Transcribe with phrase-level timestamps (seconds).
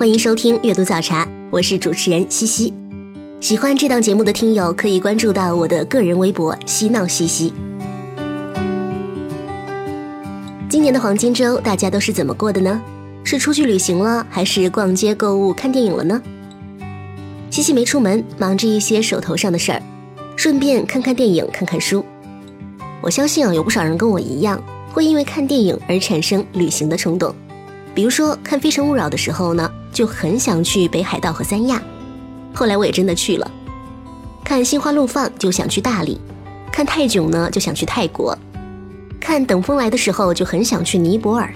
[0.00, 2.72] 欢迎收听阅读早茶，我是主持人西西。
[3.38, 7.52] 喜欢这档节目的听友可以关注到我的个人微博“嬉闹西西”。
[10.70, 12.80] 今年的黄金周，大家都是怎么过的呢？
[13.24, 16.22] 是出去旅行了，还是逛街购物看电影了呢？
[17.50, 19.82] 西西没出门，忙着一些手头上的事儿，
[20.34, 22.02] 顺便看看电影，看看书。
[23.02, 27.34] 我相信啊，有不少人跟我一样，会因为看电影而产生旅行的冲动。
[27.94, 31.82] 比如说看《非诚勿扰》的时候呢，就很想去北海道和三亚，
[32.54, 33.50] 后来我也真的去了。
[34.44, 36.20] 看《心花怒放》就想去大理，
[36.72, 38.36] 看《泰囧》呢就想去泰国，
[39.20, 41.52] 看《等风来》的时候就很想去尼泊尔。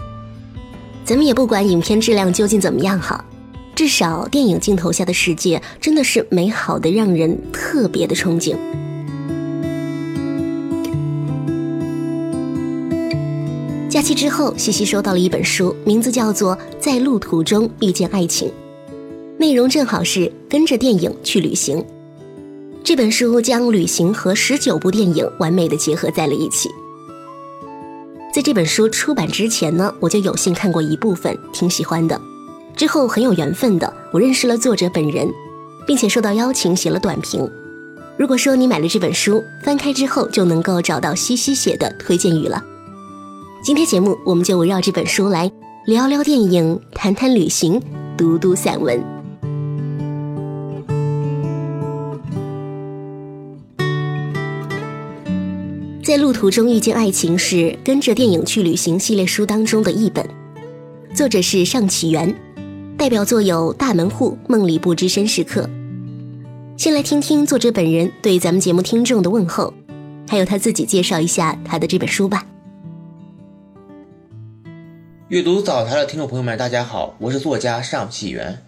[1.05, 3.25] 咱们也不管影片质量究竟怎么样哈，
[3.75, 8.57] 至少电影镜头下的世界真的是美好的，让人特别的憧憬。
[14.05, 18.49] 期之后，西西收到了一本书，名字叫做《在路途中遇见爱情》，
[19.39, 21.83] 内容正好是跟着电影去旅行。
[22.85, 26.69] 这本书将旅行和十九部电影完美的结合在了一起。
[28.35, 32.21] 在这本书出版之前呢，我就有幸看过一部分，挺喜欢的。
[32.77, 35.33] 之后很有缘分的，我认识了作者本人，
[35.87, 37.51] 并且受到邀请写了短评。
[38.19, 42.63] 如果说你买了这本书，翻开之后就能够找到西西写的推荐语了。
[43.65, 45.51] 今天节目我们就围绕这本书来
[45.87, 47.81] 聊聊电影，谈谈旅行，
[48.15, 49.03] 读读散文。
[56.03, 60.29] 在路途中遇见爱情是跟着电影去旅行系列书当中的一本，
[61.15, 62.35] 作者是尚启源，
[62.99, 65.63] 代表作有《大门户》《梦里不知身是客》。
[66.77, 69.73] 先来听听作者本人对咱们节目听众的问候，
[70.29, 72.45] 还有他自己介绍一下他的这本书吧。
[75.29, 78.63] 阅读早茶的听众朋友们，大家好，我是作家尚启源。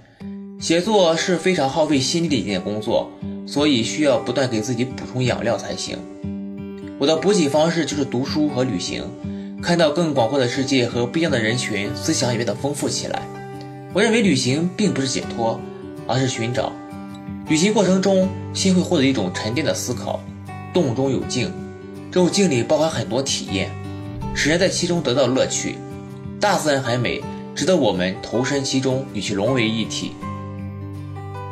[0.58, 3.10] 写作是非常耗费心力的一件工作，
[3.46, 5.98] 所以需要不断给自己补充养料才行。
[6.98, 9.04] 我的补给方式就是读书和旅行，
[9.62, 13.20] 看到更广阔的世界和不一样的人群，思想也变得丰富起来。
[13.92, 15.60] 我认为旅行并不是解脱，
[16.06, 16.72] 而是寻找。
[17.48, 20.18] 旅行过程中，心会获得一种沉淀的思考，
[20.72, 21.52] 动中有静，
[22.10, 23.70] 这种静里包含很多体验，
[24.34, 25.76] 使人在其中得到乐趣。
[26.38, 27.22] 大自然很美，
[27.54, 30.12] 值得我们投身其中，与其融为一体。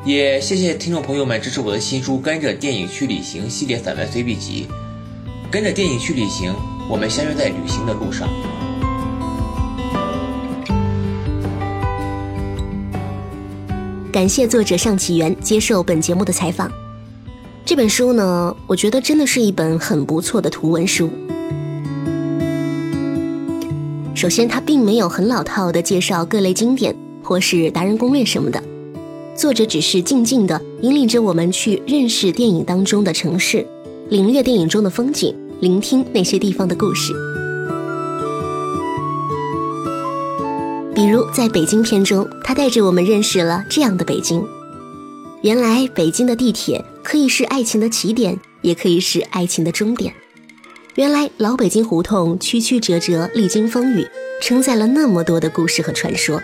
[0.04, 4.66] 也谢谢听众朋友们支持我的新书《跟着电影去旅行》系列散文随笔集。
[5.50, 6.52] 跟着电影去旅行，
[6.90, 8.28] 我们相约在旅行的路上。
[14.12, 16.70] 感谢作者尚启源接受本节目的采访。
[17.64, 21.10] 这本书呢，我觉得真的是一本很不错的图文书。
[24.24, 28.58] 首先，它并没有很老套的介绍各类经典或是达人攻略什么的，
[29.36, 33.66] 作者只是静静的引领着我们去认识电影当中的城市，
[34.08, 35.36] 领略电影中的风景。
[35.60, 37.12] 聆听那些地方的故事，
[40.94, 44.42] 比如在北京片中，他带着我们认识了这样的北京。
[45.42, 50.14] 原来北京的地铁可以是爱情的起点，也可以是爱情的终点。
[50.97, 54.09] 原来老北京胡同曲曲折折，历经风雨，
[54.41, 56.41] 承载了那么多的故事和传说。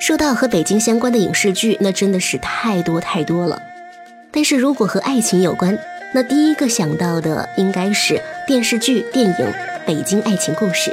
[0.00, 3.62] 说到和北京相关的影视剧，那真的是太多太多了。
[4.32, 5.78] 但是如果和爱情有关，
[6.12, 9.32] 那第一个想到的应该是电视剧、电影
[9.86, 10.90] 《北京爱情故事》。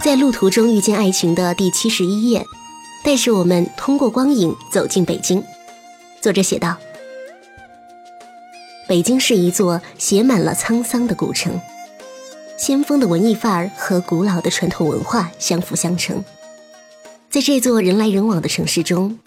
[0.00, 2.44] 在路途中遇见爱情的第七十一页，
[3.04, 5.40] 带着我们通过光影走进北京。
[6.20, 6.76] 作者写道
[8.88, 11.60] ：“北京是一座写满了沧桑的古城，
[12.56, 16.22] 先锋的文艺范儿和古老的传统文化相辅相成。
[17.28, 19.18] 在这座人来人往的城市中。”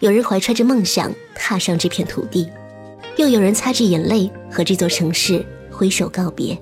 [0.00, 2.50] 有人怀揣着梦想踏上这片土地，
[3.16, 6.60] 又有人擦着眼泪和这座城市挥手告别。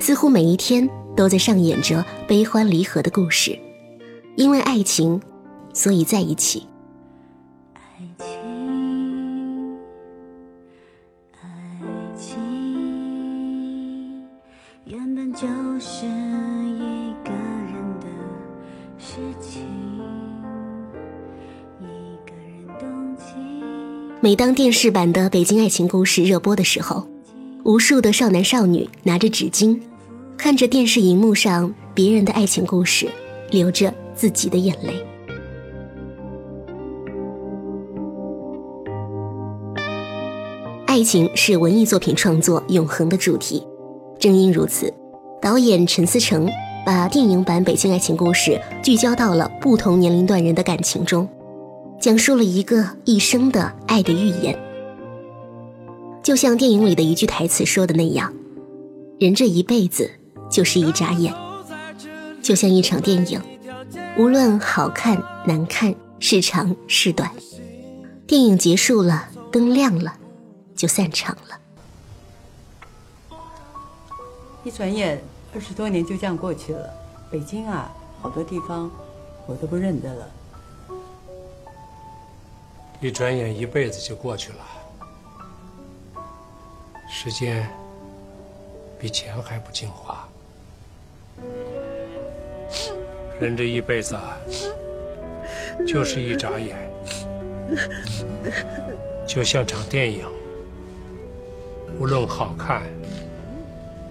[0.00, 3.56] 似乎每一天都在上演着悲欢离合的故事，
[4.34, 5.22] 因为爱情，
[5.72, 6.66] 所以在一起。
[15.84, 18.06] 是一个人的
[19.00, 19.62] 事情，
[21.80, 23.34] 一个人动情。
[24.20, 27.04] 每当电视版的《北京爱情故事》热播的时候，
[27.64, 29.76] 无数的少男少女拿着纸巾，
[30.38, 33.08] 看着电视荧幕上别人的爱情故事，
[33.50, 35.04] 流着自己的眼泪。
[40.86, 43.66] 爱情是文艺作品创作永恒的主题，
[44.20, 44.94] 正因如此，
[45.42, 46.48] 导演陈思诚
[46.86, 51.28] 把电影版《北京爱情故事》聚焦到了不同年龄段人的感情中。
[52.00, 54.56] 讲述了一个一生的爱的寓言，
[56.22, 58.32] 就像电影里的一句台词说的那样
[59.18, 60.08] ：“人这一辈子
[60.48, 61.34] 就是一眨眼，
[62.40, 63.42] 就像一场电影，
[64.16, 67.28] 无论好看难看，是长是短，
[68.28, 70.14] 电影结束了，灯亮了，
[70.76, 71.58] 就散场了。”
[74.64, 75.20] 一转眼，
[75.54, 76.92] 二十多年就这样过去了。
[77.30, 77.90] 北京啊，
[78.20, 78.90] 好多地方
[79.46, 80.30] 我都不认得了。
[83.00, 84.58] 一转眼，一辈子就过去了。
[87.10, 87.68] 时间
[88.98, 90.26] 比钱还不经花。
[93.40, 94.16] 人这一辈子
[95.86, 96.76] 就是一眨眼，
[99.26, 100.24] 就像场电影，
[101.98, 102.82] 无论好看、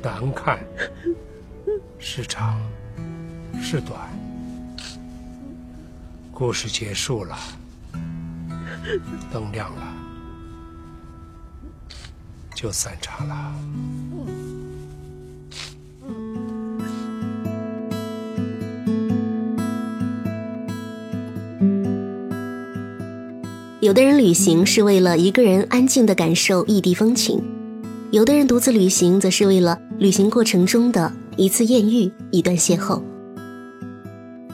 [0.01, 0.59] 难看，
[2.13, 2.59] 是长
[3.63, 3.97] 是短，
[6.33, 7.37] 故事结束了。
[9.31, 9.81] 灯亮了，
[12.53, 13.55] 就散场了。
[23.79, 27.41] 有的人旅行是为了一个人安静的感受异地风情，
[28.11, 33.01] 有的人独自旅行则是为了旅行过程中的一次艳遇、一段邂逅。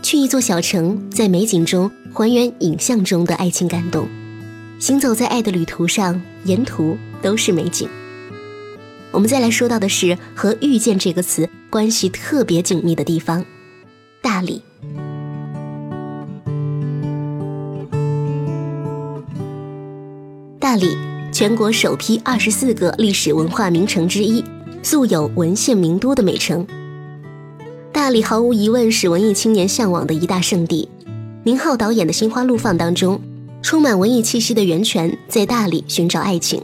[0.04, 4.08] 去一座小城，在美景中还原影像中的爱情感动。
[4.80, 7.90] 行走在爱的旅途上，沿途都是美景。
[9.12, 13.44] 我们再来说到的是和“遇见”这个词关系特别紧密的地方——
[14.22, 14.62] 大理。
[20.60, 20.96] 大理，
[21.34, 24.44] 全国首批二十四个历史文化名城之一，
[24.84, 26.66] 素有“文献名都”的美称。
[27.92, 30.88] 大理毫无疑问是文艺青年向往的一大圣地。
[31.44, 33.20] 宁浩导演的《心花怒放》当中。
[33.64, 36.64] 充满文艺气息的袁泉在大理寻找爱情，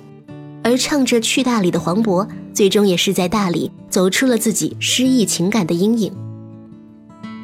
[0.63, 6.13] 而唱着去大理的黄渤，最终也是在大理走出了自己失意情感的阴影。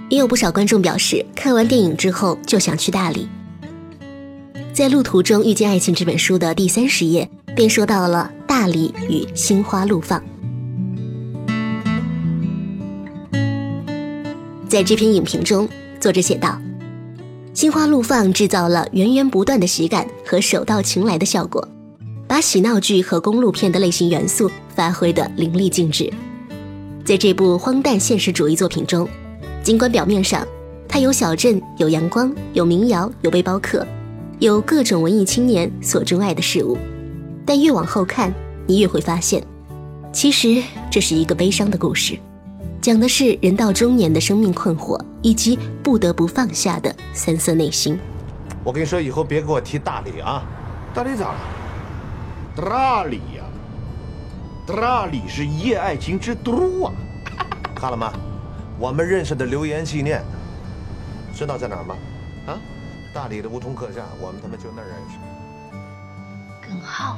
[0.07, 3.27] 也有不少观众表示，看完电影之后就想去大理。
[4.71, 10.24] 在路途中遇见爱情这本书的第三十页，便说到了大理与心花怒放。
[14.69, 15.68] 在这篇影评中，
[16.00, 16.62] 作者写道。
[17.56, 21.68] 心花怒放制造了源源不断的喜感和手到擒来的效果，
[22.27, 26.07] 把喜闹剧和公路片的类型元素发挥得淋漓尽致。
[27.04, 29.10] 在这部荒诞现实主义作品中，
[29.63, 30.48] 尽管表面上
[30.88, 33.83] 它有小镇、有阳光、有民谣、有背包客，
[34.38, 36.77] 有各种文艺青年所钟爱的事物，
[37.44, 38.31] 但越往后看，
[38.68, 39.44] 你越会发现，
[40.13, 40.62] 其实
[40.92, 42.16] 这是一个悲伤的故事。
[42.81, 47.99] 讲的是人到中年的生命困惑，以及不得不放下的三色内心。
[48.63, 50.44] 我跟你说，以后别给我提大理啊！
[50.94, 51.39] 大理咋了？
[52.56, 53.44] 大理呀，
[54.65, 56.94] 大理是一夜爱情之都啊！
[57.75, 58.13] 看了吗？
[58.80, 60.23] 我们认识的留言纪念，
[61.35, 61.95] 知道在哪儿吗？
[62.47, 62.57] 啊，
[63.13, 65.18] 大理的梧桐客栈，我们他妈就那儿认识。
[66.65, 67.18] 耿浩，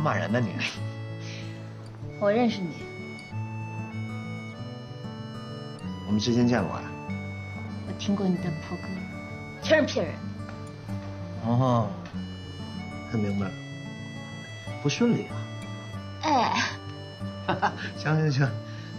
[0.00, 0.50] 骂人呢你？
[2.20, 2.68] 我认识你。
[6.06, 6.82] 我们之前见过啊？
[7.88, 8.84] 我听过你的破歌，
[9.62, 10.20] 全是骗人的。
[11.50, 11.88] 哦，
[13.10, 13.52] 看明白了，
[14.82, 15.36] 不顺利啊。
[16.22, 16.62] 哎，
[17.96, 18.48] 行行行，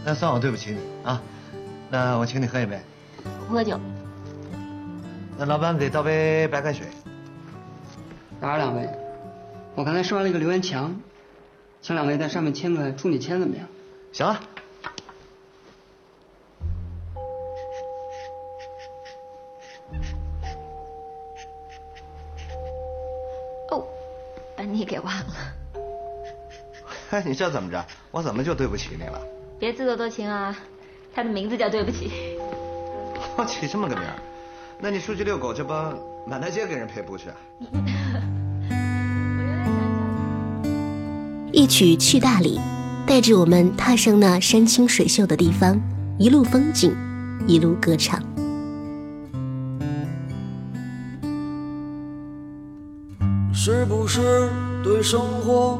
[0.05, 1.21] 那算我对不起你啊。
[1.89, 2.79] 那我请你喝一杯。
[3.47, 3.79] 不喝酒。
[5.37, 6.87] 那老板给倒杯白开水。
[8.41, 8.89] 打扰两位，
[9.75, 10.99] 我刚才刷了一个留言墙，
[11.81, 13.65] 请两位在上面签个处女签怎么样？
[14.11, 14.41] 行啊。
[27.25, 27.85] 你这怎么着？
[28.11, 29.21] 我怎么就对不起你了？
[29.59, 30.55] 别自作多情啊！
[31.15, 32.11] 他的名字叫对不起。
[33.35, 34.15] 我起这么个名儿，
[34.79, 35.93] 那你出去遛狗去吧，
[36.27, 37.29] 满大街给人赔不去。
[41.51, 42.59] 一曲去大理，
[43.07, 45.79] 带着我们踏上那山清水秀的地方，
[46.19, 46.95] 一路风景，
[47.47, 48.21] 一路歌唱。
[53.53, 54.49] 是不是
[54.83, 55.79] 对生活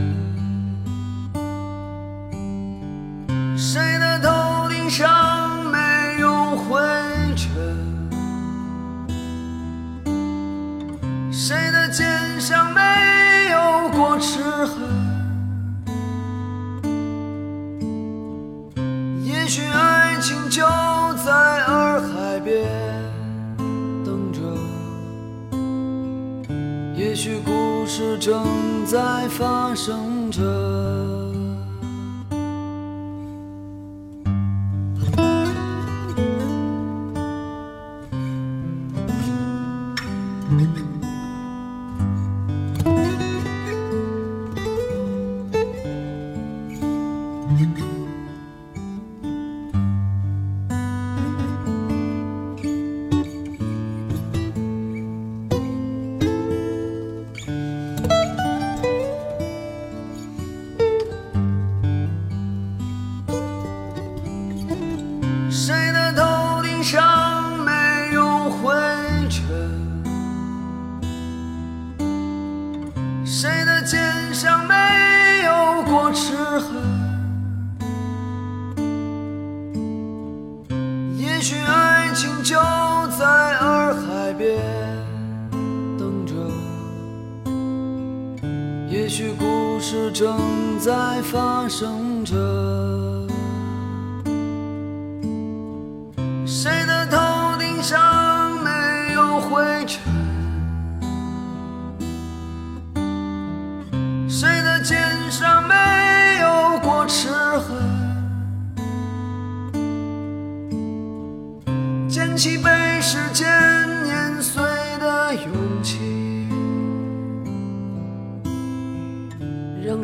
[28.21, 30.70] 正在发生着。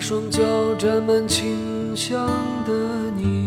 [0.07, 0.39] 双脚
[0.75, 2.25] 沾满清香
[2.65, 2.71] 的
[3.17, 3.46] 你。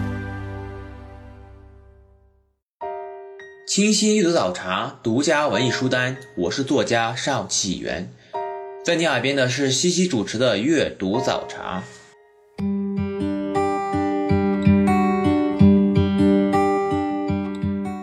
[3.73, 8.11] 清新阅读早茶独家文艺书单，我是作家邵启源，
[8.83, 11.81] 在你耳边的是西西主持的阅读早茶。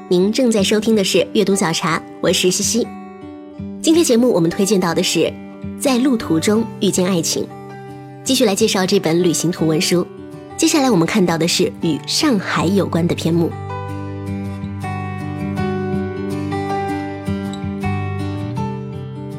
[0.09, 2.89] 您正在收听的是阅读早茶，我是西西。
[3.83, 5.19] 今天节目我们推荐到的是
[5.79, 7.43] 《在路途中遇见爱情》，
[8.25, 10.07] 继续来介绍这本旅行图文书。
[10.57, 13.53] 接下来我们看到的是与上海有关的篇目。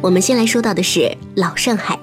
[0.01, 1.99] 我们先来说到的是老上海，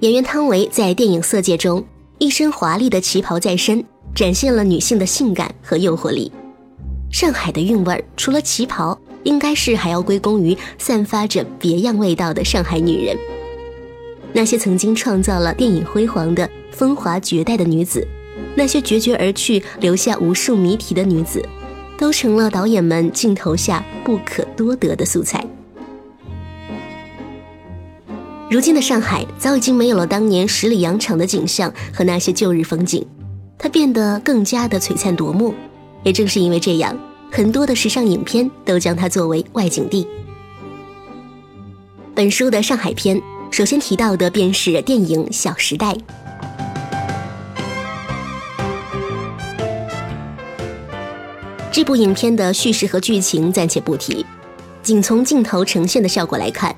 [0.00, 1.82] 演员汤唯在电影《色戒》中
[2.18, 3.82] 一身华丽的旗袍在身，
[4.14, 6.30] 展现了女性的性感和诱惑力。
[7.10, 13.16] 上海的韵味儿，除了旗袍，应该是还要归功于散发着别样味道的上海女人。
[14.34, 18.06] 那些曾经创造了电影辉煌的风华绝代的女子，
[18.54, 21.42] 那些决绝而去留下无数谜题的女子，
[21.96, 25.42] 都成了导演们镜头下不可多得的素材。
[28.48, 33.04] 如今的上海早已经没有了当年十里洋场的景象和那些旧日风景，
[33.58, 35.52] 它变得更加的璀璨夺目。
[36.04, 36.96] 也正是因为这样，
[37.32, 40.06] 很多的时尚影片都将它作为外景地。
[42.14, 45.92] 本书的上海篇，首先提到的便是电影《小时代》。
[51.72, 54.24] 这部影片的叙事和剧情暂且不提，
[54.84, 56.70] 仅从镜头呈现的效果来看。《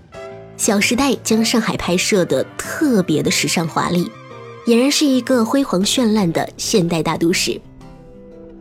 [0.58, 4.10] 小时代》将上海拍摄的特别的时尚华丽，
[4.66, 7.58] 俨然是一个辉煌绚烂的现代大都市。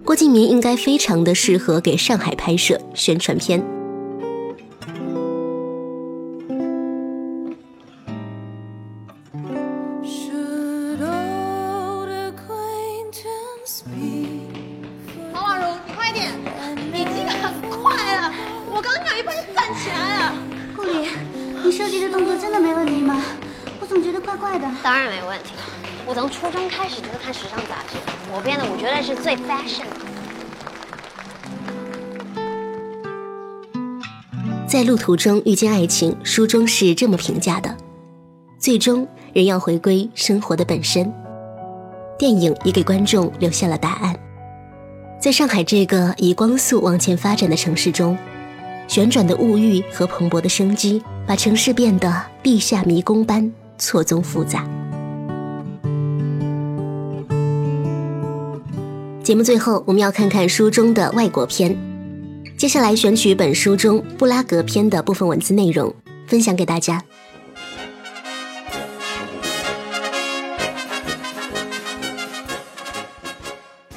[0.06, 3.62] 郭敬明应该非常的适合给上海拍摄宣传片。
[21.68, 23.22] 你设计的动作真的没问题吗？
[23.82, 24.66] 我总觉得怪怪的。
[24.82, 25.64] 当然没问题了，
[26.06, 27.98] 我从初中开始就是看时尚杂志，
[28.32, 29.98] 我编的我绝对是最 fashion 的。
[34.66, 37.76] 在路途中遇见爱情，书中是这么评价的：
[38.58, 41.14] 最终人要回归生活的本身。
[42.18, 44.16] 电影也给观众留下了答案。
[45.20, 48.18] 在上海这个以光速往前发展的城市中。
[48.88, 54.66] 旋转的物欲和蓬勃的生机，把城市变得地下迷宫般错综复杂。
[59.22, 61.78] 节目最后，我们要看看书中的外国篇。
[62.56, 65.94] 接下来选取本书中布拉格篇的部分文字内容，
[66.28, 67.04] 分享给大家。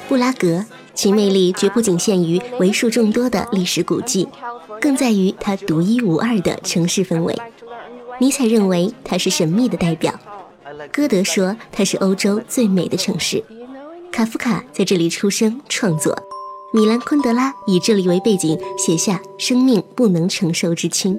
[0.09, 0.65] 布拉格。
[0.93, 4.27] 其魅力绝不仅限于为数众多的历史古迹，
[4.79, 7.35] 更在于它独一无二的城市氛围。
[8.19, 10.13] 尼采认为它是神秘的代表，
[10.91, 13.43] 歌德说它是欧洲最美的城市，
[14.11, 16.15] 卡夫卡在这里出生创作，
[16.73, 21.15] 米兰昆德拉以这里为背景写下《生命不能承受之轻》。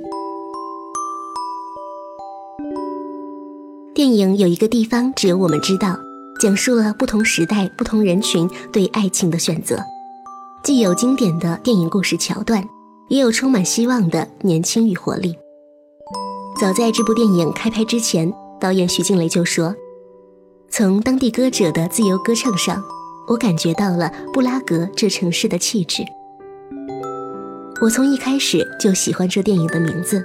[3.94, 5.98] 电影有一个地方只有我们知道。
[6.42, 9.80] 讲述了不同时代、不同人群对爱情的选择，
[10.64, 12.68] 既有经典的电影故事桥段，
[13.06, 15.36] 也有充满希望的年轻与活力。
[16.60, 19.72] 早在这部电影开拍之前，导演徐静蕾就说
[20.68, 22.82] ：“从当地歌者的自由歌唱上，
[23.28, 26.02] 我感觉到了布拉格这城市的气质。
[27.80, 30.20] 我从一开始就喜欢这电影的名字。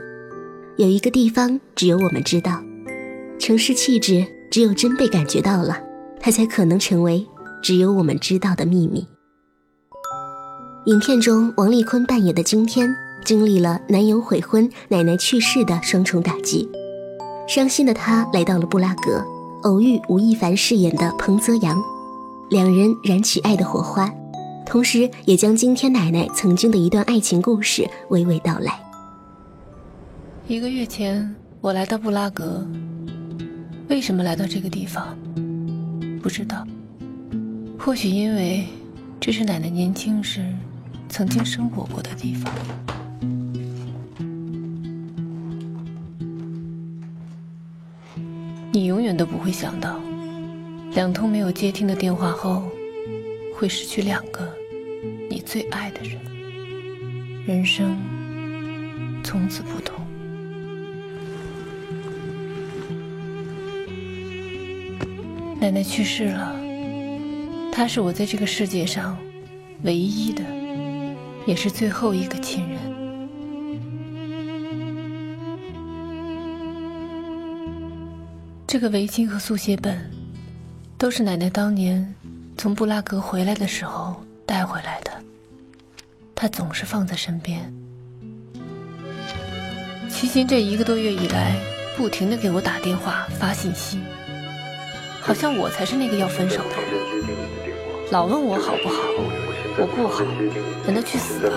[0.77, 2.59] 有一个地方只有我们知道，
[3.37, 5.81] 城市气质只有真被感觉到了。”
[6.27, 7.25] 它才可能成为
[7.63, 9.07] 只有我们知道的秘密。
[10.87, 16.67] 影片中，王丽坤扮演的今天经历了男友悔婚、奶奶去世的双重打击，
[17.47, 19.23] 伤心的她来到了布拉格，
[19.63, 21.81] 偶遇吴亦凡饰演的彭泽阳，
[22.49, 24.13] 两人燃起爱的火花，
[24.65, 28.77] 同时也将今天奶奶曾经的一段爱情故事娓娓道来。
[30.45, 32.67] 一个月前，我来到布拉格，
[33.87, 35.17] 为什么来到这个地方？
[36.21, 36.67] 不知道，
[37.79, 38.65] 或许因为
[39.19, 40.45] 这是奶奶年轻时
[41.07, 42.53] 曾经生活过的地方。
[48.71, 49.99] 你永远都不会想到，
[50.93, 52.63] 两通没有接听的电话后，
[53.55, 54.47] 会失去两个
[55.29, 56.19] 你最爱的人，
[57.45, 57.97] 人生
[59.23, 60.06] 从此不同。
[65.59, 66.55] 奶奶去世了，
[67.71, 69.17] 她是我在这个世界上
[69.83, 70.43] 唯一的，
[71.45, 72.79] 也是最后一个亲人。
[78.67, 80.11] 这个围巾和速写本，
[80.97, 82.13] 都是奶奶当年
[82.57, 85.11] 从布拉格回来的时候带回来的，
[86.35, 87.73] 她总是放在身边。
[90.07, 91.57] 齐秦这一个多月以来，
[91.97, 93.99] 不停的给我打电话发信息。
[95.27, 96.93] 好像我才是那个要分手的人，
[98.11, 98.95] 老问我好不好，
[99.77, 100.23] 我不好，
[100.85, 101.51] 让他去死吧。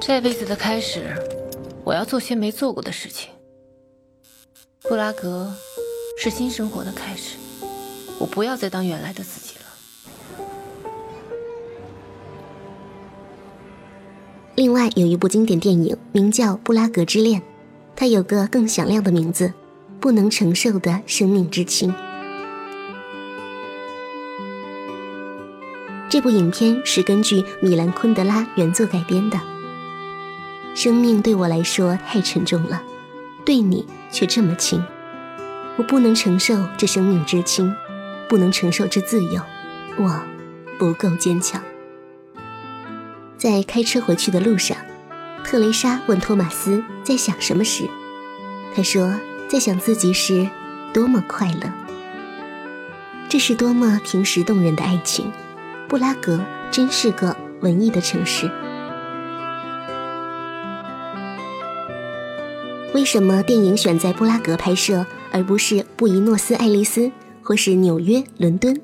[0.00, 1.14] 这辈子的开始，
[1.84, 3.30] 我要做些没做过的事情。
[4.88, 5.54] 布拉格
[6.18, 7.36] 是新生活的开始，
[8.18, 9.66] 我不要再当原来的自己了。
[14.56, 17.40] 另外有一部经典电影，名叫《布拉格之恋》。
[18.00, 19.52] 它有个更响亮的名字，
[19.98, 21.92] 不能承受的生命之轻。
[26.08, 29.40] 这部影片是根据米兰昆德拉原作改编的。
[30.76, 32.80] 生命对我来说太沉重了，
[33.44, 34.80] 对你却这么轻。
[35.76, 37.74] 我不能承受这生命之轻，
[38.28, 39.42] 不能承受这自由，
[39.96, 40.22] 我
[40.78, 41.60] 不够坚强。
[43.36, 44.76] 在开车回去的路上，
[45.50, 47.88] 特蕾莎问托马斯在想什么时，
[48.76, 50.46] 他说在想自己时
[50.92, 51.72] 多么快乐。
[53.30, 55.32] 这是多么平实动人的爱情！
[55.88, 56.38] 布拉格
[56.70, 58.50] 真是个文艺的城市。
[62.92, 68.78] 为什么电影选在布拉格拍摄，而不是布宜诺斯艾利斯或是纽约、伦敦？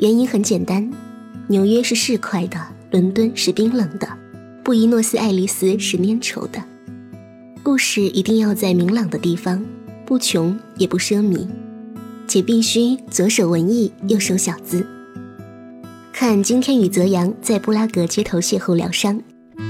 [0.00, 0.92] 原因很简单，
[1.46, 4.06] 纽约是市侩的，伦敦是冰冷的，
[4.68, 6.62] 布宜诺斯艾利斯是粘稠的。
[7.62, 9.64] 故事一定要在明朗的地方，
[10.04, 11.48] 不穷也不奢靡，
[12.26, 14.86] 且必须左手文艺，右手小资。
[16.12, 19.22] 看今天与泽阳在布拉格街头邂逅疗伤，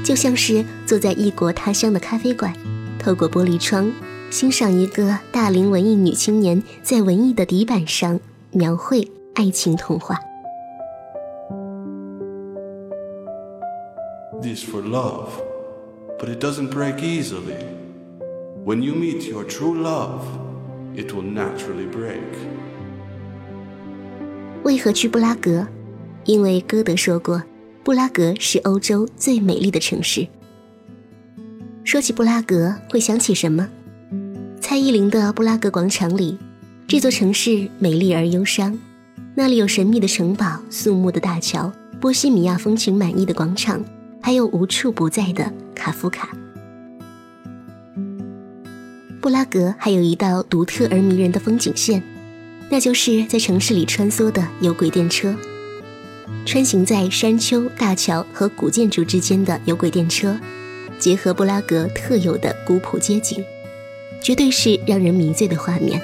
[0.02, 2.52] 就像是坐在异国他乡的咖啡馆。
[2.98, 3.92] 透过玻璃窗，
[4.30, 8.18] 欣赏一个大龄文艺女青年在文艺的底板上
[8.50, 10.18] 描绘爱情童话。
[14.40, 15.30] This for love,
[16.20, 17.56] but it doesn't break easily.
[18.64, 20.22] When you meet your true love,
[20.94, 22.22] it will naturally break.
[24.62, 25.66] 为何去布拉格？
[26.24, 27.42] 因为歌德说过，
[27.82, 30.28] 布拉格是欧洲最美丽的城市。
[31.82, 33.68] 说起布拉格，会想起什么？
[34.60, 36.38] 蔡依林的《布拉格广场》里，
[36.86, 38.78] 这座城市美丽而忧伤。
[39.34, 43.82] 那里有神秘的城堡、肃穆的大桥、波西米亚风情满意的广场，
[44.20, 46.30] 还有无处不在的卡夫卡。
[49.20, 52.02] 布拉格还有一道独特而迷人的风景线，
[52.70, 55.34] 那就是在城市里穿梭的有轨电车。
[56.46, 60.38] 穿行在山丘、大桥和古建筑之间的有轨电车。
[60.98, 63.44] 结合布拉格特有的古朴街景，
[64.20, 66.02] 绝对是让人迷醉的画面。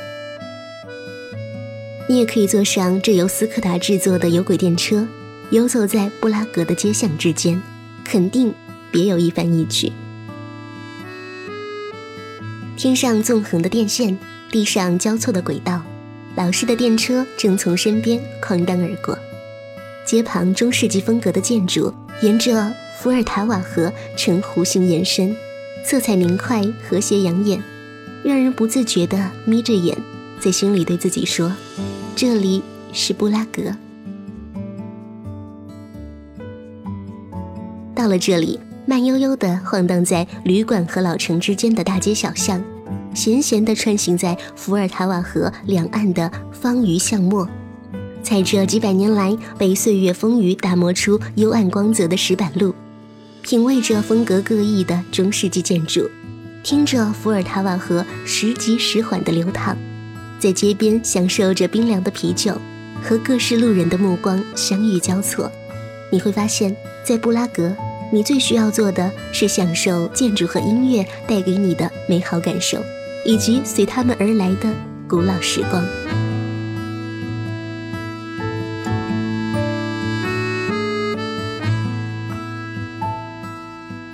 [2.09, 5.09] 你也可以坐上这由斯柯达制作的有轨电车，
[5.51, 7.61] 游走在布拉格的街巷之间，
[8.05, 8.55] 肯定
[8.93, 9.93] 别有一番意趣。
[12.77, 14.19] 天上纵横的电线，
[14.51, 15.83] 地上交错的轨道，
[16.37, 19.19] 老式的电车正从身边哐当而过。
[20.05, 22.73] 街旁中世纪风格的建筑，沿着。
[23.01, 25.37] 伏尔塔瓦河呈弧形延伸，
[25.85, 27.63] 色彩明快，和谐养眼，
[28.23, 29.99] 让人不自觉地眯着眼，
[30.41, 31.53] 在心里对自己说
[32.17, 32.63] ：“这里
[32.95, 33.77] 是布拉格。”
[38.05, 42.63] 到了这里，慢悠悠地晃荡在旅馆和老城之间的大街小巷，
[43.15, 47.49] 闲闲地穿行在伏尔塔瓦河两岸的方鱼巷陌，
[48.23, 52.75] 踩着几百年来被岁月风雨打磨出幽暗光泽的石板路。
[53.41, 56.11] 品味着风格各异的中世纪建筑，
[56.63, 59.75] 听着伏尔塔瓦河时急时缓的流淌，
[60.39, 62.53] 在街边享受着冰凉的啤酒，
[63.03, 65.51] 和各式路人的目光相遇交错，
[66.13, 67.75] 你会发现，在布拉格，
[68.15, 72.79] 你最需要做的是享受建筑和音乐带给你的美好感受，
[73.25, 74.73] 以及随他们而来的
[75.09, 75.85] 古老时光。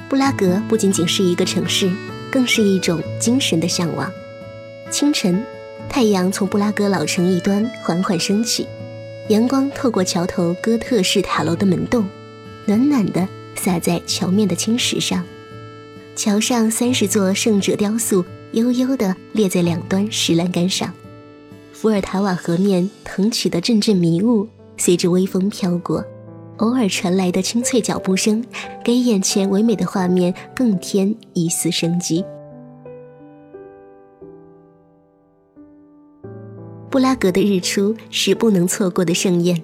[0.09, 1.91] 布拉格不仅仅是一个城市，
[2.33, 4.11] 更是一种精神的向往。
[4.91, 5.45] 清晨，
[5.91, 8.67] 太阳从布拉格老城一端缓缓升起，
[9.29, 12.09] 阳光透过桥头哥特式塔楼的门洞，
[12.65, 13.29] 暖暖的
[13.63, 15.23] 洒在桥面的青石上。
[16.17, 20.91] 桥上三十座圣者雕塑悠悠地列在两端石栏杆上。
[21.73, 26.03] 伏尔塔瓦河面腾起的阵阵迷雾，随着微风飘过。
[26.57, 28.43] 偶尔传来的清脆脚步声，
[28.83, 32.25] 给眼前唯美的画面更添一丝生机。
[36.91, 39.63] 布拉格的日出是不能错过的盛宴。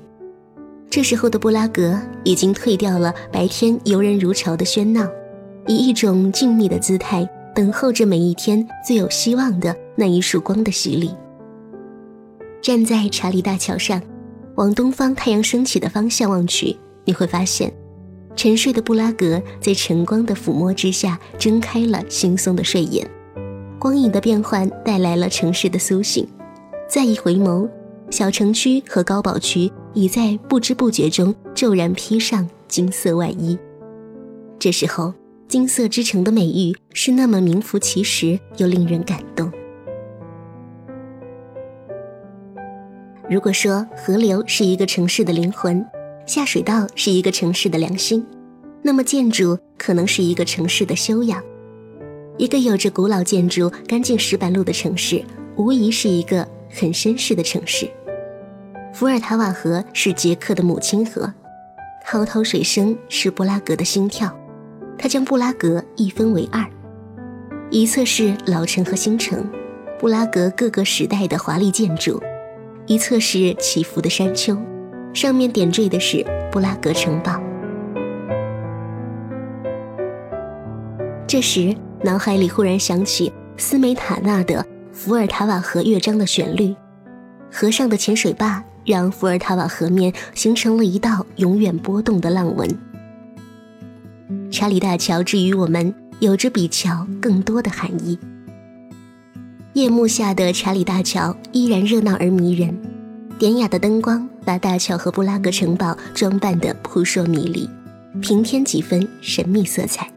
[0.88, 5.06] 这时候的布拉格已经退掉了白天游人如潮的喧闹，
[5.66, 11.10] 以一种静谧的姿态等候着每一天最有希望的那一束光的洗礼。
[12.62, 14.00] 站在查理大桥上，
[14.54, 16.76] 往东方太阳升起的方向望去。
[17.04, 17.72] 你会发现，
[18.34, 23.08] 沉睡的布拉格在晨光的抚摸之下睁开了惺忪的睡眼，
[23.78, 26.26] 光影的变换带来了城市的苏醒。
[26.88, 27.68] 再一回眸，
[28.10, 33.58] 小城区和高堡区已在不知不觉中骤然披上金色外衣。
[34.58, 35.12] 这时候，
[35.48, 39.50] 金色之城的美誉是那么名副其实，又令人感动。
[43.30, 45.82] 如果说河流是一个城市的灵魂，
[46.26, 48.22] 下水道是一个城市的良心，
[48.82, 51.42] 那么建筑可能是一个城市的修养。
[52.36, 55.24] 一个有着古老建筑、干净石板路的城市，
[55.56, 57.88] 无疑是一个很绅士的城市。
[58.96, 61.30] 伏尔塔瓦河是捷克的母亲河，
[62.02, 64.34] 滔滔水声是布拉格的心跳，
[64.96, 66.64] 它将布拉格一分为二，
[67.70, 69.46] 一侧是老城和新城，
[69.98, 72.18] 布拉格各个时代的华丽建筑；
[72.86, 74.56] 一侧是起伏的山丘，
[75.12, 77.38] 上面点缀的是布拉格城堡。
[81.26, 81.76] 这时。
[82.02, 86.76] 脑海里忽然响起斯梅塔纳的《伏尔塔瓦河乐章》的旋律，
[87.50, 92.78] 河上的浅水坝让伏尔塔瓦河面形成了一道永远波动的浪纹。
[94.50, 98.18] 查理大桥之于我们，有着比桥更多的含义。
[99.74, 102.74] 夜幕下的查理大桥依然热闹而迷人，
[103.38, 107.68] 典雅的灯光把大桥和布拉格城堡装扮得扑朔迷离，
[108.22, 110.08] 平添几分神秘色彩。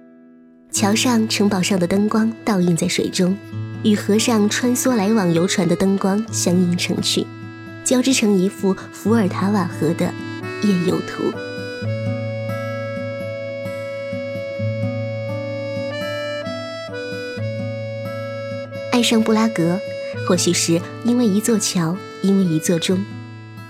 [0.71, 3.35] 桥上、城堡上的灯光倒映在水中，
[3.83, 7.25] 与河上穿梭来往游船的灯光相映成趣，
[7.89, 10.13] 交织成一幅伏尔塔瓦河的
[10.61, 11.23] 夜游图。
[18.91, 19.79] 爱上布拉格，
[20.27, 23.03] 或许是因为一座桥，因为一座钟，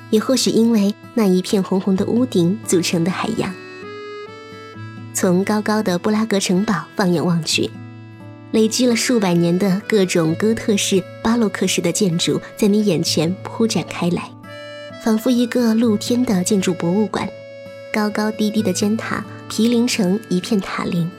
[0.10, 3.56] 也或许因为那一片红红的屋顶组成的海洋。
[5.14, 7.70] 从高高的布拉格城堡放眼望去，
[8.52, 14.30] 累积了数百年的各种哥特式、巴洛克式的建筑在你眼前铺展开来，
[15.04, 17.30] 仿佛一个露天的建筑博物馆。
[17.94, 21.10] 高高低低的尖塔毗邻成一片塔林，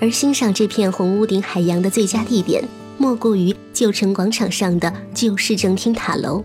[0.00, 2.62] 而欣赏这片红屋顶海洋的最佳地点，
[2.96, 6.44] 莫过于旧城广场上的旧市政厅塔楼。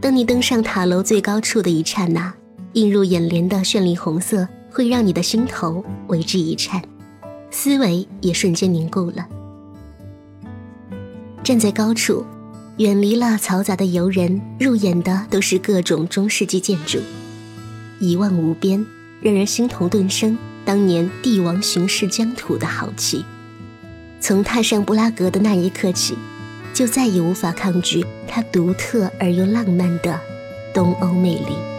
[0.00, 2.34] 当你登上塔楼最高处的一刹那，
[2.72, 4.48] 映入眼帘的绚丽红色。
[4.74, 6.82] 会让你的心头为之一颤，
[7.52, 9.28] 思维也瞬间凝固了。
[11.44, 12.24] 站在高处，
[12.78, 16.98] 远离了嘈杂的游人，入眼的都是各种中世纪建筑，
[18.00, 18.84] 一望无边，
[19.20, 23.24] 让人心头顿生当年帝王巡视疆土的豪气。
[24.18, 26.16] 从踏上布拉格的那一刻起，
[26.72, 30.18] 就再也无法抗拒它独特而又浪漫的
[30.72, 31.71] 东欧魅力。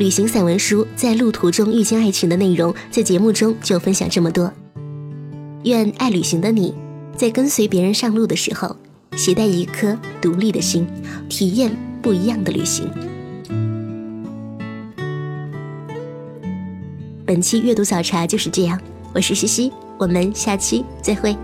[0.00, 4.50] 旅行散文书在路途中遇见爱情的内容，在节目中就分享这么多。
[5.64, 6.74] 愿爱旅行的你，
[7.14, 8.74] 在跟随别人上路的时候，
[9.14, 10.86] 携带一颗独立的心，
[11.28, 12.90] 体验不一样的旅行。
[17.26, 18.80] 本期阅读早茶就是这样，
[19.14, 21.36] 我是西西，我们下期再会。